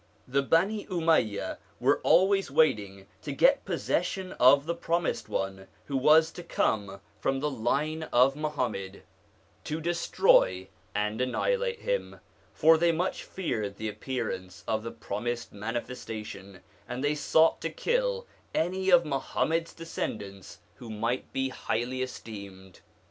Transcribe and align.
The 0.27 0.41
Bani 0.41 0.87
Umayya 0.87 1.59
were 1.79 1.99
always 1.99 2.49
waiting 2.49 3.05
to 3.21 3.31
get 3.31 3.65
possession 3.65 4.31
of 4.39 4.65
the 4.65 4.73
Promised 4.73 5.29
One 5.29 5.67
who 5.85 5.95
was 5.95 6.31
to 6.31 6.41
come 6.41 6.99
from 7.19 7.39
the 7.39 7.51
line 7.51 8.07
of 8.11 8.35
Muhammad, 8.35 9.03
to 9.65 9.79
destroy 9.79 10.69
and 10.95 11.21
annihilate 11.21 11.81
him; 11.81 12.19
for 12.51 12.79
they 12.79 12.91
much 12.91 13.23
feared 13.25 13.77
the 13.77 13.89
appearance 13.89 14.63
of 14.67 14.81
the 14.81 14.89
promised 14.89 15.53
Manifestation, 15.53 16.61
and 16.89 17.03
they 17.03 17.13
sought 17.13 17.61
to 17.61 17.69
kill 17.69 18.25
any 18.55 18.89
of 18.89 19.05
Muhammad's 19.05 19.71
descendants 19.71 20.61
who 20.77 20.89
might 20.89 21.31
be 21.31 21.49
highly 21.49 22.01
esteemed. 22.01 22.79